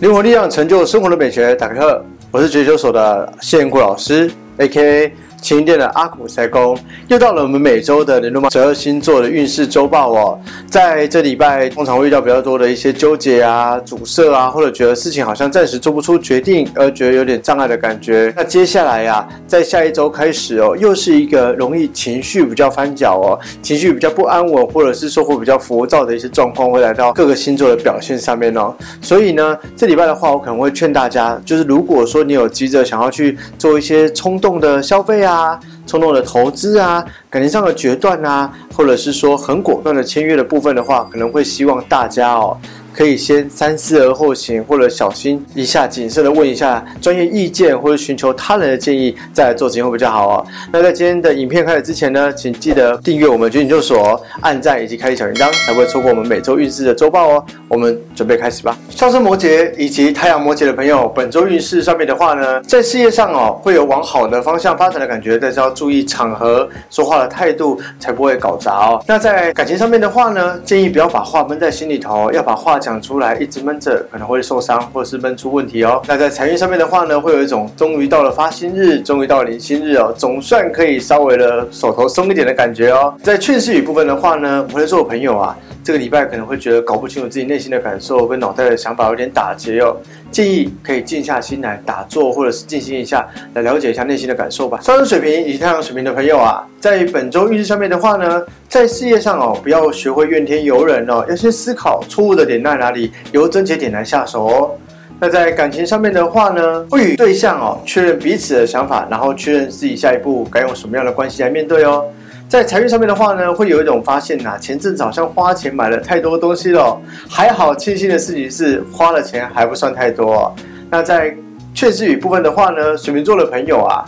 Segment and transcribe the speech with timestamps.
[0.00, 5.12] 灵魂力量成就生活的美学，打开课，我是绝修所的谢彦国老师，A.K.A.
[5.40, 6.76] 晴天的阿古塞公，
[7.08, 10.38] 又到了我们每周的联络十二星座的运势周报哦。
[10.68, 18.32] 在这礼拜，通常会遇到比较多的一些纠结啊、阻塞啊，或者觉得事情好像暂时做不出决定，而觉得有点障碍的感觉。
[18.36, 28.74] 那接下来呀，在下一周开始哦，又是一个容易情绪比较翻搅哦，情绪比较不安稳，或者是说会比较浮躁的一些状况，会来到各个星座的表现上面哦。
[29.00, 35.27] 所以呢，这礼拜的话，我可能会劝大家，就是如果说你有急着想要去做一些冲动的消费啊。
[35.28, 42.56] 啊，冲动的投资啊，感情上的决断啊，或者是说很果断的签约的部分的话，可能会希望大家哦。
[42.98, 50.46] 可以先三思而后行，或者小心一下，谨慎的问一下专业意见，或者寻求他人的建议，再来做决定会比较好哦。
[50.72, 57.44] 那在今天的影片开始之前呢，请记得订阅我们军研究所，按赞以及开启小铃铛，才不会错过我们每周运势的周报哦。
[57.68, 58.76] 我们准备开始吧。
[58.90, 69.00] 上升摩羯以及太阳摩羯的朋友，本周运势上面的话呢，在事业上哦，会有往好的方向发展的感觉，但是要注意场合说话的态度，才不会搞砸哦。
[69.06, 72.87] 那在感情上面的话呢，建议不要把话闷在心里头，要把话讲。
[72.88, 76.00] 讲出来一直闷着，可能会受伤，或者是闷出问题哦。
[76.08, 83.14] 那在财运上面的话呢，会有一种终于到了发薪日，终于到了领薪日哦，总算可以稍微的手头松一点的感觉哦。
[83.22, 85.54] 在劝世语部分的话呢，我会说我朋友啊，
[85.88, 89.96] 这个礼拜可能会觉得搞不清楚自己内心的感受跟脑袋的想法有点打结哦。
[90.30, 94.78] 建议可以静下心来打坐，或者是静心一下，来了解一下内心的感受吧。
[94.82, 104.70] 上升水平以及太阳水平的朋友啊，在本周运势上面的话呢，在事业上哦，不要学会怨天尤人哦，要先思考错误的点在哪里，由症结点来下手哦。
[105.18, 112.04] 那在感情上面的话呢，会与对象哦确认彼此的想法，然后确认自己下一步该用什么样的关系来面对哦。
[112.48, 120.54] 在财运上面的话呢，会有一种发现呐，前阵子好像花钱买了太多东西了，还好庆幸的事情是花了钱还不算太多。
[120.88, 121.36] 那在
[121.74, 124.02] 劝世语部分的话呢，水瓶座的朋友啊，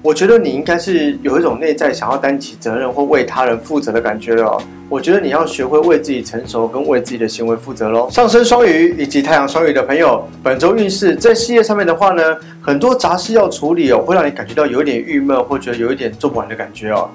[0.00, 4.56] 我觉得你应该是有一种内在想要担起责任或为他人负责的感觉了。
[4.88, 8.08] 我觉得你要学会为自己成熟跟为自己的行为负责喽。
[8.10, 12.22] 上升双鱼以及太阳双鱼的朋友，本周运势在事业上面的话呢，
[12.62, 17.10] 很多杂事要处理哦，会让你感觉到有一点郁闷，或觉得有一点做不完的感觉哦。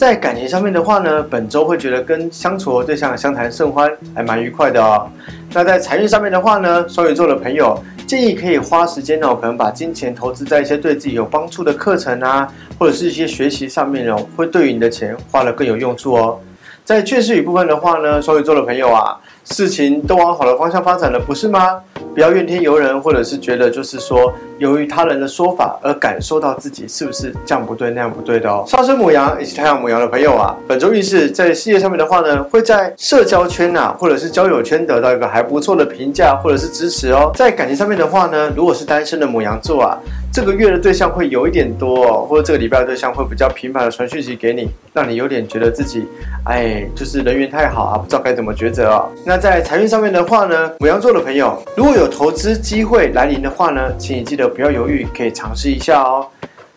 [0.00, 5.06] 在感情上面的话呢，本周会觉得跟相处的对象相谈甚欢，还蛮愉快的哦。
[5.52, 16.40] 那在财运上面的话呢，双鱼座的朋友建议可以花时间哦，可能把金钱投资在一些对自己有帮助的课程啊，或者是一些学习上面哦，会对于你的钱花了更有用处哦。
[16.82, 21.80] 在确实语部分的话呢，双鱼座的朋友啊，事情都往好的方向发展了，不是吗？
[22.14, 28.64] 不要怨天尤人，或者是觉得就是说，由于他人的说法而感受到自己是不是这样不对那样不对的哦。
[28.66, 37.30] 上升母羊以及太阳母羊的朋友啊，本周运势在事业上面的话呢，会在社交圈呐，或者是交友圈得到一个还不错的评价或者是支持哦。
[37.34, 39.98] 在感情上面的话呢，如果是单身的母羊座啊。
[40.32, 46.06] 这个月的对象会有一点多，或者这个礼拜的对象会比较频繁的传讯息给你，让你有点觉得自己，
[46.44, 49.08] 哎，就是人缘太好啊，不知道该怎么抉择哦。
[49.26, 56.24] 那在财运上面的话呢，母羊座的朋友，如果有投资机会来临的话呢，请你记得不要犹豫，可以尝试一下哦。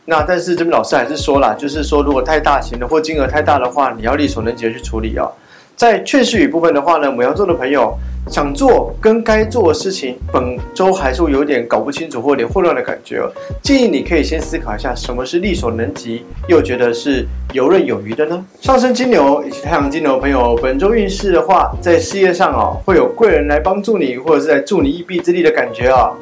[0.06, 5.31] 那但是这边老师还是说了，就是说如果太大型的或金额太大的话，你要力所能及的去处理哦。
[5.75, 7.96] 在劝世语部分的话呢，母羊座的朋友。
[8.29, 13.31] 想做跟该做的事情，本周还是有点搞不清楚或有点混乱的感觉哦。
[13.61, 18.45] 建议你可以先思考一下，什么是力所能及，又觉得是游刃有余的呢？
[18.61, 26.13] 上升金牛以及太阳金牛的朋友，本周运势的话，在事业上哦，会有贵人来帮助你，或者是在助你一臂之力的感觉哦。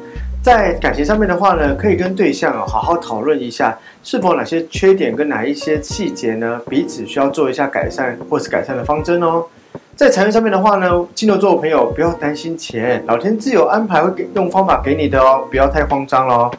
[0.42, 9.44] 在感情上面的话呢，可以跟对象好好讨论一下，是否哪些缺点跟哪一些细节呢，彼此需要做一下改善或是改善的方针哦。
[9.94, 16.50] 在财运上面的话呢，金牛座的朋友不要担心钱，老天自有安排，会给用方法给你的哦，不要太慌张了。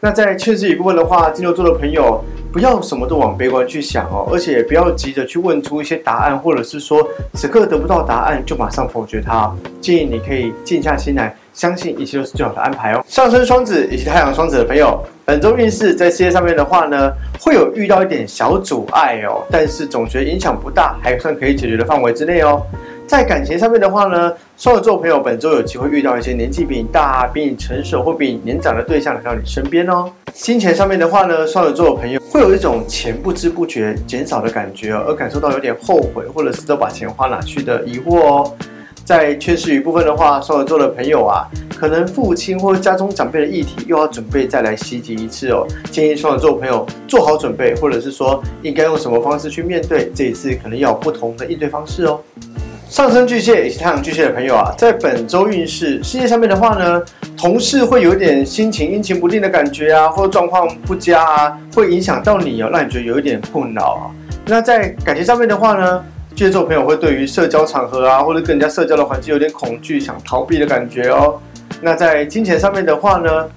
[0.00, 9.54] 那在确实一部分的话，金牛座的朋友不要什么都往悲观去想哦，而且也不要急着去问出一些答案，或者是说此刻得不到答案就马上否决它。
[9.80, 13.04] 建议你可以静下心来，相信一切都是最好的安排哦。
[13.06, 15.00] 上升双子以及太阳双子的朋友。
[15.26, 22.60] 本周运势在事业上面的话呢，会有遇到一点小阻碍哦，但是总觉得影响不大，还算可以解决的范围之内哦。
[23.10, 30.08] 在感情上面的话呢，双子座朋友本周有机会遇到一些年纪比你大、比你成熟或比你年长的对象来到你身边哦。
[30.32, 38.54] 金钱上面的话呢，双子座的朋友会有一种钱不知不觉减少的感觉，而感受到有点后悔，或者是都把钱花哪去的疑惑哦。
[39.04, 41.48] 在缺失语部分的话，双子座的朋友啊。
[41.76, 52.20] 可能父亲或家中长辈的议题又要准备再来袭击一次哦，建议双子座朋友做好准备，或者是说应该用什么方式去面对这一次，可能要有不同的应对方式哦。
[52.90, 57.00] 上升巨蟹以及太阳巨蟹的朋友啊，在本周运势事业上面的话呢，
[57.38, 64.10] 同事会有点心情阴晴不定的感觉啊，或者状况不佳啊，会影响到你哦，让你觉得有一点困扰啊。
[64.44, 66.04] 那在感情上面的话呢，
[66.34, 71.38] 巨蟹座朋友会对于社交场合啊，或者跟人家社交的环境有点恐惧，想逃避的感觉哦。
[71.80, 73.48] 那在金钱上面的话呢？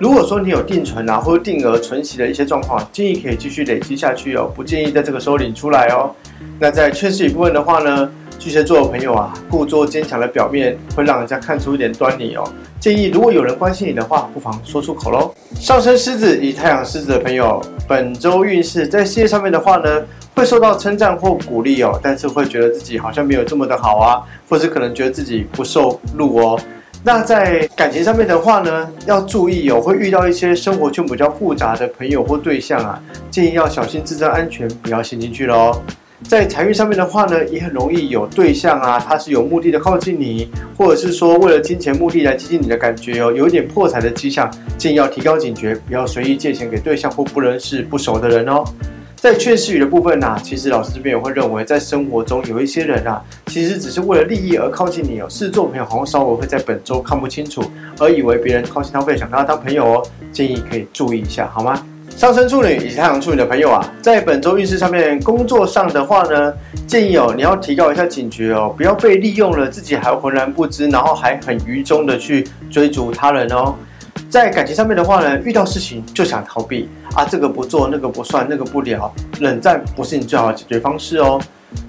[0.00, 6.10] 如果说你有定存啊，或者定额存息的一些状况，建议可以继续累积下去哦，不建议在这个时候领出来哦。
[6.58, 12.50] 那在缺失一部分的话呢，巨蟹座的朋友啊，故作坚强的表面会让人家看出一点端倪哦。
[12.80, 15.34] 建议如果有人关心你的话，不妨说出口喽。
[15.56, 20.02] 上升狮子以太阳狮子的朋友，本周运势在事业上面的话呢，
[20.34, 26.58] 会受到称赞或鼓励哦，但是会觉得自己好像没有这么的好啊，或是可能觉得自己不受录哦。
[27.02, 35.80] 那在感情上面的话呢，要注意哦，会遇到一些生活圈比较复杂的朋友或对象啊，建议要小心自身安全，不要陷进去喽。
[36.28, 48.62] 在财运上面的话呢，也很容易有对象啊，他是有目的的靠近你，或者是说为了金钱目的来接近你的感觉哦，有一点破财的迹象，建议要提高警觉，不要随意借钱给对象或不认识、不熟的人哦。
[49.20, 55.26] 在劝世语的部分呢，其实老师这边也会认为，在生活中有一些人啊，其实只是为了利益而靠近你哦。
[55.28, 57.62] 狮子座朋友好像稍微会在本周看不清楚，
[57.98, 60.02] 而以为别人靠近他会想跟他当朋友哦，
[60.32, 61.86] 建议可以注意一下，好吗？
[62.16, 66.54] 上升处女以及太阳处女的朋友啊，在本周运势上面，工作上的话呢，
[66.86, 73.74] 建议哦，你要提高一下警觉哦，不要被利用了，自己还浑然不知，然后还很愚忠的去追逐他人哦。
[74.30, 81.40] 在感情上面的话呢，遇到事情就想逃避啊，这个不做，那个不算，那个不聊，冷战不是你最好的解决方式哦。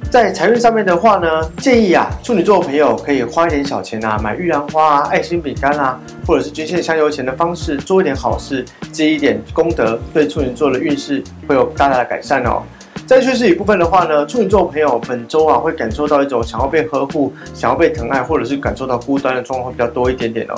[0.09, 12.63] 在财运上面的话呢，建议啊，处女座朋友可以花一点小钱啊，买玉兰花啊、爱心饼干啊，或者是捐献香油钱的方式，做一点好事，积一点功德，对处女座的运势会有大大的改善哦。
[13.05, 20.55] 在确实一部分的话呢，处女座朋友本周啊，会感受到一种想要被呵护、想要被疼爱，或者是感受到孤单的状况比较多一点点哦。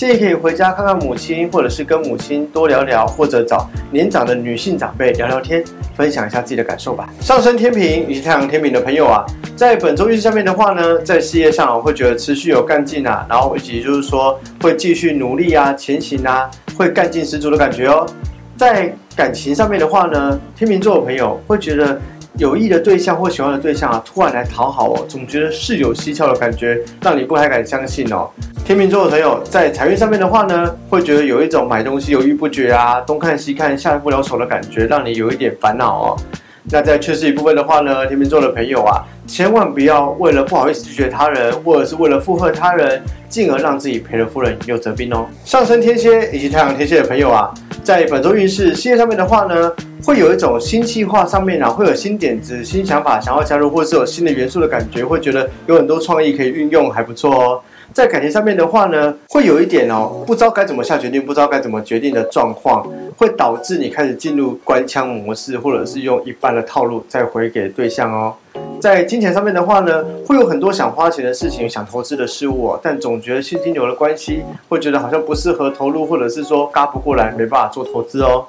[0.00, 5.62] 建议可以回家看看母亲，或者是跟母亲多聊聊，或者找年长的女性长辈聊聊天，
[5.94, 7.06] 分享一下自己的感受吧。
[7.20, 18.06] 上升天平以及太阳天平的朋友啊，在本周运势上面的话呢，在事业上会觉得持续有干劲啊，然后以及就是说会继续努力啊，前行啊，会干劲十足的感觉哦。
[18.56, 22.00] 在感情上面的话呢，天秤座的朋友会觉得
[22.36, 28.30] 有意的对象或喜欢的对象啊，突然来讨好哦，总觉得事有蹊跷的感觉，让你不太敢相信哦。
[28.64, 36.16] 天秤座的朋友在财运上面的话呢，会觉得有一种买东西犹豫不决啊，东看西看下不了手的感觉，让你有一点烦恼哦。
[36.72, 45.26] 那在缺失一部分的话呢，天秤座的朋友啊，千万不要为了不好意思拒绝他人，或者是为了附和他人，进而让自己赔了夫人又折兵哦。
[45.44, 49.72] 上升天蝎以及太阳天蝎的朋友啊，在本周运势事业上面的话呢，
[50.04, 57.60] 会有一种新计划上面啊，会有新点子、新想法想要加入，或是有新的元素的感觉，会觉得有很多创意可以运用，还不错哦。
[57.92, 62.86] 在感情上面的话呢，会有一点哦，不知道该怎么下决定，不知道该怎么决定的状况，
[63.16, 68.34] 会导致你开始进入官腔模式，或者是用一般的套路再回给对象哦。
[68.80, 78.46] 在金钱上面的话呢，会有很多想花钱的事情，想投资的事物，但总觉得现金流的关系，会觉得好像不适合投入，或者是说嘎不过来，没办法做投资哦。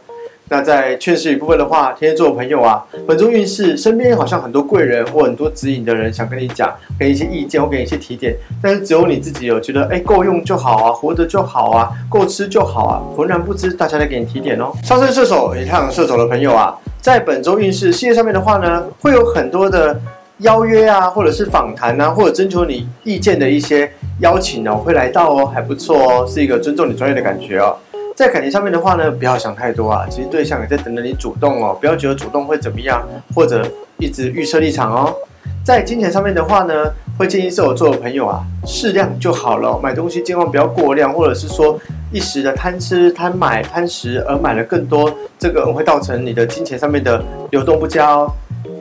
[0.49, 14.73] 那在劝世一部分的话，天蝎座的朋友啊，本周运势身边好像很多贵人或很多指引的人，想跟你讲，给你一些意见或给你一些提点，但是只有你自己有觉得，哎，够用就好啊，活着就好啊，够吃就好啊，浑然不知大家在给你提点哦。
[14.83, 19.97] 上升射手也太阳射手的朋友啊，在本周运势事业上面的话呢，会有很多的
[20.41, 27.75] 邀约啊，或者是访谈啊，或者征求你意见的一些邀请哦，会来到哦，还不错哦，是一个尊重你专业的感觉哦。
[28.15, 30.05] 在感情上面的话呢，不要想太多啊。
[30.10, 33.65] 其实对象也在等着你主动哦，不要觉得主动会怎么样，或者
[33.98, 35.15] 一直预设立场哦。
[35.63, 36.74] 在金钱上面的话呢，
[37.17, 39.79] 会建议射手座的朋友啊，适量就好了。
[39.81, 41.79] 买东西尽量不要过量，或者是说
[42.12, 48.31] 一时的贪吃、贪买、贪食而买了更多，这个会造成你的金钱上面的流动不佳哦。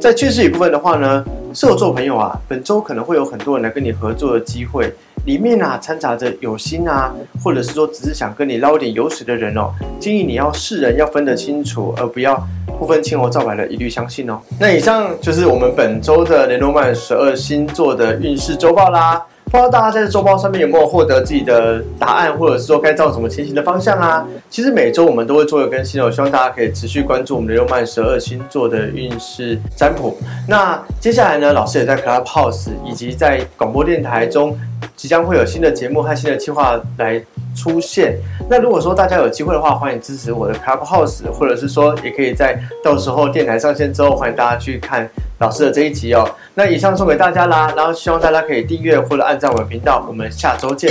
[0.00, 4.92] 在趋势一部分的话呢，射手座朋友啊，本周可能会有很多人来跟你合作的机会。
[5.26, 7.14] 里面啊掺杂着有心啊，
[7.44, 12.42] 或者是说只是想跟你捞点油水的人哦，建议你要世人要分得清楚，而不要
[12.78, 14.40] 不分青红皂白的一律相信哦。
[14.58, 19.22] 那以上就是我们本周的雷诺曼十二星座的运势周报啦。
[19.50, 24.24] 不知道大家在这周报上面有没有获得自己的答案，或者是说该照什么前行的方向啊？
[24.48, 30.16] 其实每周我们都会做一个更新哦，希望大家可以持续关注我们的六曼十二星座的运势占卜。
[30.46, 34.56] 那接下来呢，老师也在 Clubhouse 以及在广播电台中，
[34.96, 37.20] 即将会有新的节目和新的计划来
[37.56, 38.16] 出现。
[38.48, 45.08] 那如果说大家有机会的话，欢迎支持我的 Clubhouse，或者是说也可以在到时候电台上线之后，欢迎大家去看
[45.38, 46.28] 老师的这一集哦。
[46.54, 50.90] 那以上送给大家啦，然后希望大家可以订阅或者按赞我的频道，我们下周见，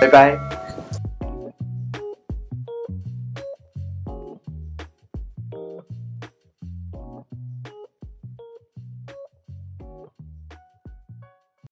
[0.00, 0.63] 拜拜。